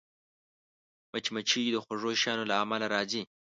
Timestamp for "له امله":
2.51-2.85